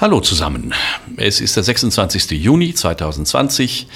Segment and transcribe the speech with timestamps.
[0.00, 0.72] Hallo zusammen.
[1.18, 2.30] Es ist der 26.
[2.30, 3.86] Juni 2020.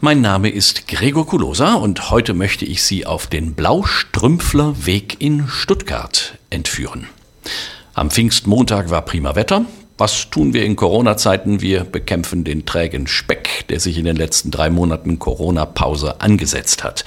[0.00, 5.48] Mein Name ist Gregor Kulosa und heute möchte ich Sie auf den Blaustrümpfler Weg in
[5.48, 7.08] Stuttgart entführen.
[7.92, 9.66] Am Pfingstmontag war prima Wetter.
[9.98, 11.60] Was tun wir in Corona-Zeiten?
[11.60, 17.04] Wir bekämpfen den trägen Speck, der sich in den letzten drei Monaten Corona-Pause angesetzt hat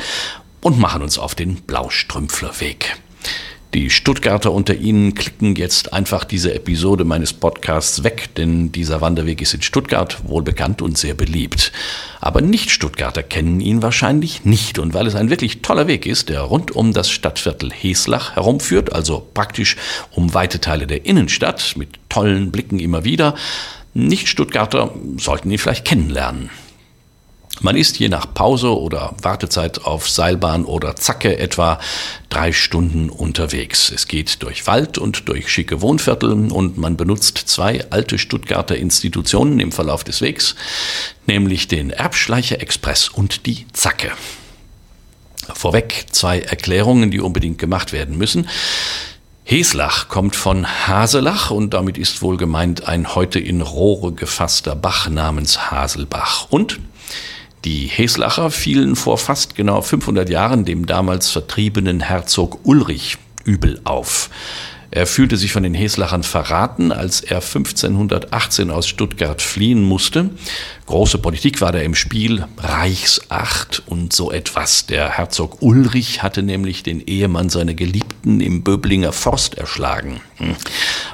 [0.62, 2.98] und machen uns auf den Blaustrümpflerweg.
[3.74, 9.42] Die Stuttgarter unter Ihnen klicken jetzt einfach diese Episode meines Podcasts weg, denn dieser Wanderweg
[9.42, 11.72] ist in Stuttgart wohl bekannt und sehr beliebt.
[12.22, 14.78] Aber Nicht-Stuttgarter kennen ihn wahrscheinlich nicht.
[14.78, 18.94] Und weil es ein wirklich toller Weg ist, der rund um das Stadtviertel Heslach herumführt,
[18.94, 19.76] also praktisch
[20.12, 23.34] um weite Teile der Innenstadt mit tollen Blicken immer wieder,
[23.96, 26.52] Nicht-Stuttgarter sollten ihn vielleicht kennenlernen.
[27.62, 31.80] Man ist je nach Pause oder Wartezeit auf Seilbahn oder Zacke etwa
[32.30, 33.92] drei Stunden unterwegs.
[33.92, 39.60] Es geht durch Wald und durch schicke Wohnviertel und man benutzt zwei alte Stuttgarter Institutionen
[39.60, 40.56] im Verlauf des Wegs,
[41.28, 44.12] nämlich den Erbschleicher Express und die Zacke.
[45.54, 48.50] Vorweg zwei Erklärungen, die unbedingt gemacht werden müssen.
[49.46, 55.10] Heslach kommt von Haselach und damit ist wohl gemeint ein heute in Rohre gefasster Bach
[55.10, 56.48] namens Haselbach.
[56.50, 56.80] Und
[57.66, 64.30] die Heslacher fielen vor fast genau 500 Jahren dem damals vertriebenen Herzog Ulrich übel auf.
[64.96, 70.30] Er fühlte sich von den Heslachern verraten, als er 1518 aus Stuttgart fliehen musste.
[70.86, 74.86] Große Politik war da im Spiel, Reichsacht und so etwas.
[74.86, 80.22] Der Herzog Ulrich hatte nämlich den Ehemann seiner Geliebten im Böblinger Forst erschlagen.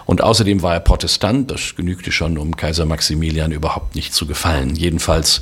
[0.05, 4.75] Und außerdem war er Protestant, das genügte schon, um Kaiser Maximilian überhaupt nicht zu gefallen.
[4.75, 5.39] Jedenfalls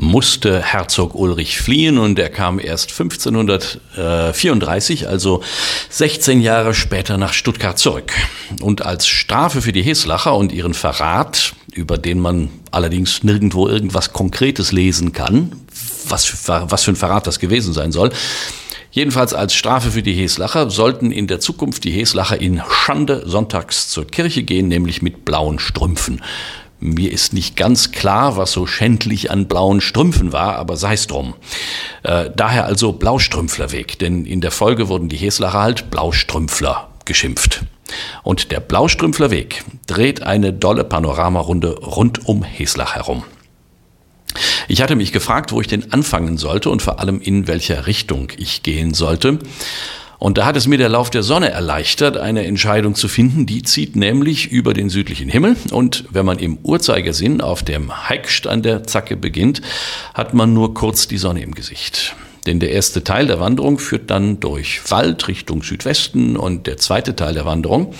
[0.00, 5.42] musste Herzog Ulrich fliehen und er kam erst 1534, also
[5.90, 8.12] 16 Jahre später nach Stuttgart zurück.
[8.62, 14.12] Und als Strafe für die Heslacher und ihren Verrat, über den man allerdings nirgendwo irgendwas
[14.12, 15.52] Konkretes lesen kann,
[16.08, 18.10] was, was für ein Verrat das gewesen sein soll,
[18.90, 23.90] Jedenfalls als Strafe für die Heslacher sollten in der Zukunft die Heslacher in Schande sonntags
[23.90, 26.22] zur Kirche gehen, nämlich mit blauen Strümpfen.
[26.80, 31.34] Mir ist nicht ganz klar, was so schändlich an blauen Strümpfen war, aber sei's drum.
[32.04, 37.64] Äh, daher also Blaustrümpflerweg, denn in der Folge wurden die Heslacher halt Blaustrümpfler geschimpft.
[38.22, 43.24] Und der Blaustrümpflerweg dreht eine dolle Panoramarunde rund um Heslach herum.
[44.68, 48.28] Ich hatte mich gefragt, wo ich denn anfangen sollte und vor allem in welcher Richtung
[48.36, 49.38] ich gehen sollte.
[50.18, 53.62] Und da hat es mir der Lauf der Sonne erleichtert, eine Entscheidung zu finden, die
[53.62, 55.56] zieht nämlich über den südlichen Himmel.
[55.70, 59.62] Und wenn man im Uhrzeigersinn auf dem Heikst an der Zacke beginnt,
[60.14, 62.16] hat man nur kurz die Sonne im Gesicht.
[62.46, 67.14] Denn der erste Teil der Wanderung führt dann durch Wald Richtung Südwesten und der zweite
[67.14, 67.94] Teil der Wanderung,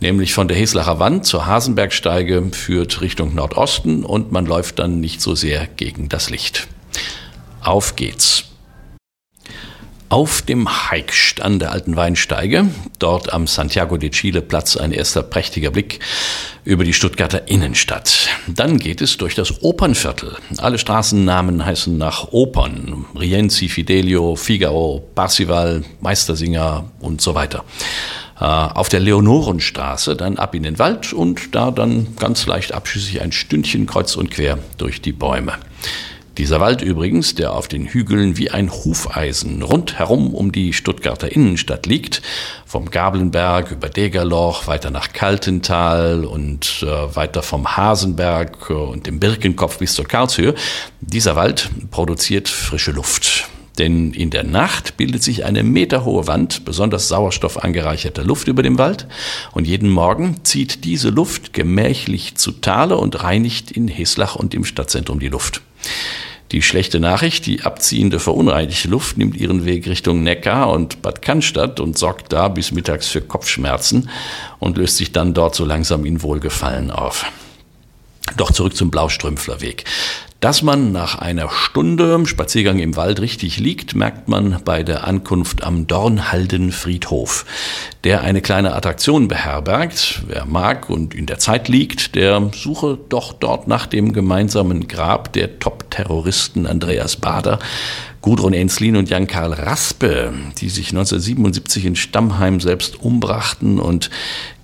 [0.00, 5.20] nämlich von der Heslacher Wand zur Hasenbergsteige, führt Richtung Nordosten und man läuft dann nicht
[5.20, 6.68] so sehr gegen das Licht.
[7.60, 8.51] Auf geht's.
[10.12, 12.66] Auf dem Heikst an der alten Weinsteige,
[12.98, 16.00] dort am Santiago de Chile Platz ein erster prächtiger Blick
[16.64, 18.28] über die Stuttgarter Innenstadt.
[18.46, 20.36] Dann geht es durch das Opernviertel.
[20.58, 23.06] Alle Straßennamen heißen nach Opern.
[23.18, 27.64] Rienzi, Fidelio, Figaro, Parsival, Meistersinger und so weiter.
[28.38, 33.22] Äh, auf der Leonorenstraße dann ab in den Wald und da dann ganz leicht abschüssig
[33.22, 35.54] ein Stündchen kreuz und quer durch die Bäume.
[36.38, 41.84] Dieser Wald übrigens, der auf den Hügeln wie ein Hufeisen rundherum um die Stuttgarter Innenstadt
[41.84, 42.22] liegt,
[42.64, 49.76] vom Gablenberg über Degerloch weiter nach Kaltental und äh, weiter vom Hasenberg und dem Birkenkopf
[49.76, 50.54] bis zur Karlshöhe,
[51.02, 53.50] dieser Wald produziert frische Luft.
[53.78, 59.06] Denn in der Nacht bildet sich eine meterhohe Wand besonders sauerstoffangereicherter Luft über dem Wald
[59.52, 64.64] und jeden Morgen zieht diese Luft gemächlich zu Tale und reinigt in Heslach und im
[64.64, 65.60] Stadtzentrum die Luft.
[66.52, 71.80] Die schlechte Nachricht, die abziehende verunreinigte Luft nimmt ihren Weg Richtung Neckar und Bad Cannstatt
[71.80, 74.10] und sorgt da bis mittags für Kopfschmerzen
[74.58, 77.24] und löst sich dann dort so langsam in Wohlgefallen auf.
[78.36, 79.84] Doch zurück zum Blaustrümpflerweg.
[80.42, 85.62] Dass man nach einer Stunde Spaziergang im Wald richtig liegt, merkt man bei der Ankunft
[85.62, 87.44] am Dornhalden Friedhof,
[88.02, 90.24] der eine kleine Attraktion beherbergt.
[90.26, 95.32] Wer mag und in der Zeit liegt, der suche doch dort nach dem gemeinsamen Grab
[95.32, 97.60] der Top-Terroristen Andreas Bader,
[98.20, 104.10] Gudrun Enslin und Jan-Karl Raspe, die sich 1977 in Stammheim selbst umbrachten und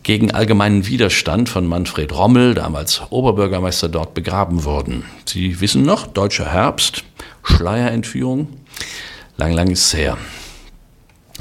[0.08, 5.05] gegen allgemeinen Widerstand von Manfred Rommel, damals Oberbürgermeister dort, begraben wurden.
[5.26, 7.05] Sie wissen noch, deutscher Herbst,
[7.43, 8.49] Schleierentführung,
[9.37, 10.16] lang, lang ist her.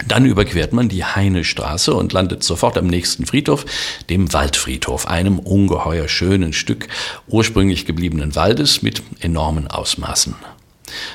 [0.05, 3.63] Dann überquert man die Heinestraße und landet sofort am nächsten Friedhof,
[4.09, 6.89] dem Waldfriedhof, einem ungeheuer schönen Stück
[7.27, 10.35] ursprünglich gebliebenen Waldes mit enormen Ausmaßen.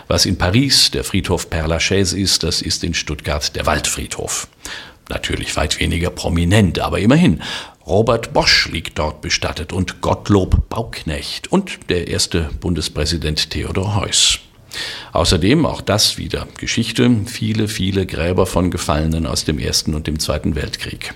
[0.09, 4.49] Was in Paris der Friedhof Père Lachaise ist, das ist in Stuttgart der Waldfriedhof.
[5.09, 7.43] Natürlich weit weniger prominent, aber immerhin.
[7.87, 14.39] Robert Bosch liegt dort bestattet und Gottlob Bauknecht und der erste Bundespräsident Theodor Heuss.
[15.13, 20.19] Außerdem, auch das wieder Geschichte, viele, viele Gräber von Gefallenen aus dem Ersten und dem
[20.19, 21.15] Zweiten Weltkrieg.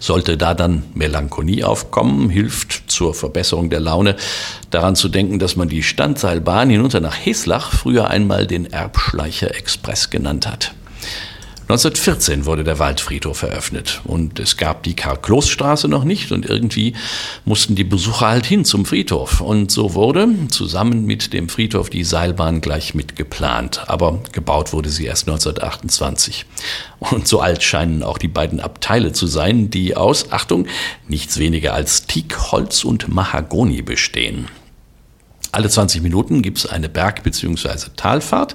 [0.00, 4.16] Sollte da dann Melancholie aufkommen, hilft zur Verbesserung der Laune
[4.70, 10.10] daran zu denken, dass man die Standseilbahn hinunter nach Heslach früher einmal den Erbschleicher Express
[10.10, 10.74] genannt hat.
[11.68, 16.94] 1914 wurde der Waldfriedhof eröffnet und es gab die Karl-Kloß-Straße noch nicht und irgendwie
[17.44, 19.42] mussten die Besucher halt hin zum Friedhof.
[19.42, 23.82] Und so wurde zusammen mit dem Friedhof die Seilbahn gleich mit geplant.
[23.86, 26.46] Aber gebaut wurde sie erst 1928.
[27.00, 30.66] Und so alt scheinen auch die beiden Abteile zu sein, die aus, Achtung,
[31.06, 34.48] nichts weniger als Teakholz und Mahagoni bestehen.
[35.52, 37.90] Alle 20 Minuten gibt es eine Berg- bzw.
[37.94, 38.54] Talfahrt.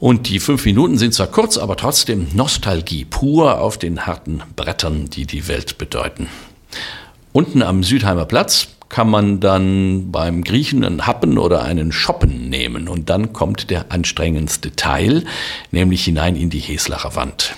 [0.00, 5.10] Und die fünf Minuten sind zwar kurz, aber trotzdem Nostalgie pur auf den harten Brettern,
[5.10, 6.28] die die Welt bedeuten.
[7.32, 12.88] Unten am Südheimer Platz kann man dann beim Griechen einen Happen oder einen Schoppen nehmen
[12.88, 15.24] und dann kommt der anstrengendste Teil,
[15.72, 17.54] nämlich hinein in die Heslacher Wand.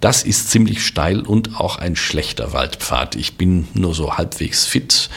[0.00, 3.14] Das ist ziemlich steil und auch ein schlechter Waldpfad.
[3.14, 5.08] Ich bin nur so halbwegs fit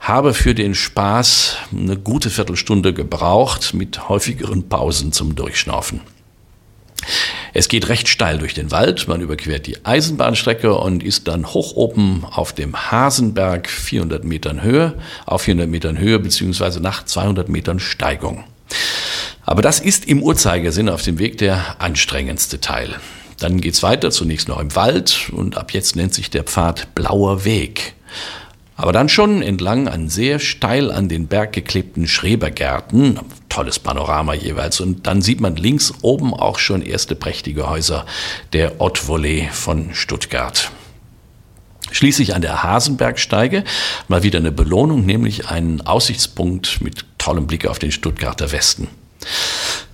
[0.00, 6.00] habe für den Spaß eine gute Viertelstunde gebraucht mit häufigeren Pausen zum Durchschnaufen.
[7.52, 11.74] Es geht recht steil durch den Wald, man überquert die Eisenbahnstrecke und ist dann hoch
[11.74, 14.94] oben auf dem Hasenberg 400 Metern Höhe,
[15.26, 18.44] auf 400 Metern Höhe beziehungsweise nach 200 Metern Steigung.
[19.44, 22.94] Aber das ist im Uhrzeigersinn auf dem Weg der anstrengendste Teil.
[23.38, 27.44] Dann geht's weiter, zunächst noch im Wald und ab jetzt nennt sich der Pfad Blauer
[27.44, 27.94] Weg.
[28.80, 34.80] Aber dann schon entlang an sehr steil an den Berg geklebten Schrebergärten, tolles Panorama jeweils,
[34.80, 38.06] und dann sieht man links oben auch schon erste prächtige Häuser
[38.54, 40.70] der Ottvolley von Stuttgart.
[41.90, 43.64] Schließlich an der Hasenbergsteige
[44.08, 48.88] mal wieder eine Belohnung, nämlich einen Aussichtspunkt mit tollem Blick auf den Stuttgarter Westen.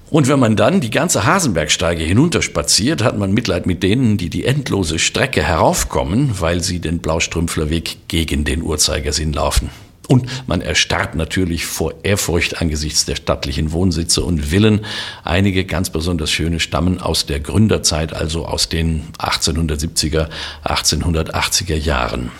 [0.08, 4.44] Und wenn man dann die ganze Hasenbergsteige hinunterspaziert, hat man Mitleid mit denen, die die
[4.44, 9.70] endlose Strecke heraufkommen, weil sie den Blaustrümpflerweg gegen den Uhrzeigersinn laufen.
[10.08, 14.85] Und man erstarrt natürlich vor Ehrfurcht angesichts der stattlichen Wohnsitze und Villen.
[15.25, 20.29] Einige ganz besonders schöne stammen aus der Gründerzeit, also aus den 1870er,
[20.64, 22.31] 1880er Jahren.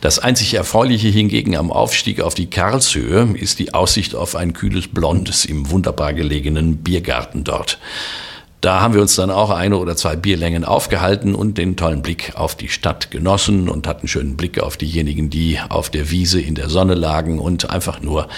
[0.00, 4.88] Das einzig Erfreuliche hingegen am Aufstieg auf die Karlshöhe ist die Aussicht auf ein kühles
[4.88, 7.78] Blondes im wunderbar gelegenen Biergarten dort.
[8.60, 12.32] Da haben wir uns dann auch eine oder zwei Bierlängen aufgehalten und den tollen Blick
[12.34, 16.54] auf die Stadt genossen und hatten schönen Blick auf diejenigen, die auf der Wiese in
[16.54, 18.28] der Sonne lagen und einfach nur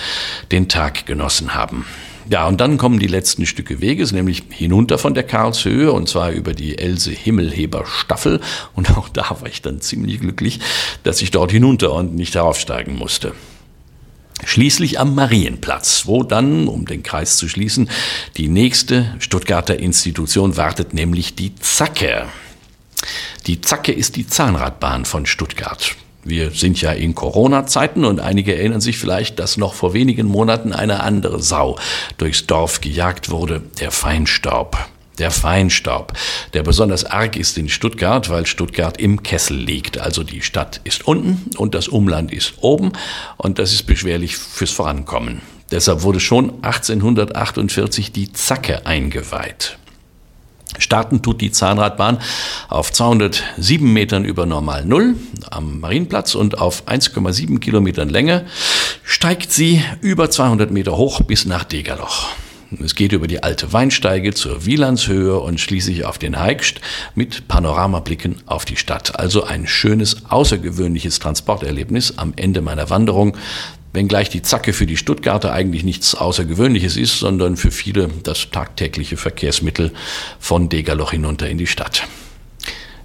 [0.53, 1.87] den Tag genossen haben.
[2.31, 6.31] Ja, und dann kommen die letzten Stücke Weges, nämlich hinunter von der Karlshöhe und zwar
[6.31, 8.41] über die Else Himmelheber Staffel.
[8.75, 10.61] Und auch da war ich dann ziemlich glücklich,
[11.03, 13.33] dass ich dort hinunter und nicht heraufsteigen musste.
[14.45, 17.89] Schließlich am Marienplatz, wo dann, um den Kreis zu schließen,
[18.37, 22.27] die nächste Stuttgarter Institution wartet, nämlich die Zacke.
[23.47, 25.97] Die Zacke ist die Zahnradbahn von Stuttgart.
[26.25, 30.73] Wir sind ja in Corona-Zeiten und einige erinnern sich vielleicht, dass noch vor wenigen Monaten
[30.73, 31.79] eine andere Sau
[32.19, 34.79] durchs Dorf gejagt wurde, der Feinstaub.
[35.19, 36.15] Der Feinstaub,
[36.55, 39.99] der besonders arg ist in Stuttgart, weil Stuttgart im Kessel liegt.
[39.99, 42.93] Also die Stadt ist unten und das Umland ist oben
[43.37, 45.43] und das ist beschwerlich fürs Vorankommen.
[45.71, 49.79] Deshalb wurde schon 1848 die Zacke eingeweiht.
[50.79, 52.19] Starten tut die Zahnradbahn
[52.69, 55.17] auf 207 Metern über Normal Null
[55.51, 58.47] am Marienplatz und auf 1,7 Kilometern Länge
[59.03, 62.29] steigt sie über 200 Meter hoch bis nach Degerloch.
[62.81, 66.81] Es geht über die alte Weinsteige zur Wielandshöhe und schließlich auf den Heikst
[67.15, 69.19] mit Panoramablicken auf die Stadt.
[69.19, 73.37] Also ein schönes, außergewöhnliches Transporterlebnis am Ende meiner Wanderung
[73.93, 79.17] wenngleich die Zacke für die Stuttgarter eigentlich nichts Außergewöhnliches ist, sondern für viele das tagtägliche
[79.17, 79.93] Verkehrsmittel
[80.39, 82.05] von Degerloch hinunter in die Stadt.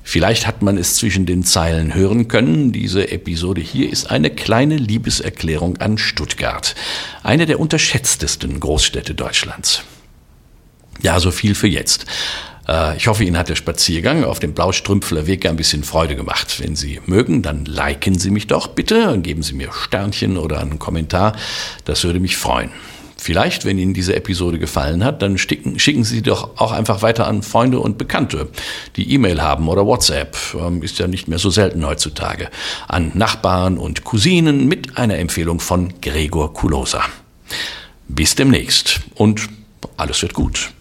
[0.10, 2.72] Vielleicht hat man es zwischen den Zeilen hören können.
[2.72, 6.76] Diese Episode hier ist eine kleine Liebeserklärung an Stuttgart,
[7.24, 9.84] eine der unterschätztesten Großstädte Deutschlands.
[11.02, 12.06] Ja, so viel für jetzt.
[12.70, 16.62] Äh, ich hoffe, Ihnen hat der Spaziergang auf dem Blaustrümpfler Weg ein bisschen Freude gemacht.
[16.62, 20.62] Wenn Sie mögen, dann liken Sie mich doch bitte und geben Sie mir Sternchen oder
[20.62, 21.36] einen Kommentar.
[21.84, 22.72] Das würde mich freuen.
[23.28, 27.28] Vielleicht, wenn Ihnen diese Episode gefallen hat, dann schicken, schicken Sie doch auch einfach weiter
[27.28, 28.48] an Freunde und Bekannte,
[28.96, 32.50] die E-Mail haben oder WhatsApp, ähm, ist ja nicht mehr so selten heutzutage,
[32.88, 37.02] an Nachbarn und Cousinen mit einer Empfehlung von Gregor Kulosa.
[38.08, 39.50] Bis demnächst und
[39.98, 40.72] alles wird gut.